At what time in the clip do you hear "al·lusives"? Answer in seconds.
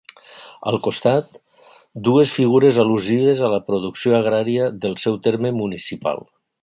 2.85-3.43